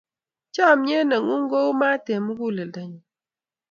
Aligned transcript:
chamiet 0.53 1.05
ne 1.09 1.17
ng'un 1.19 1.43
ko 1.51 1.57
u 1.69 1.71
mat 1.81 2.05
eng' 2.13 2.25
mugulelgo 2.25 2.81
nyu 2.89 3.01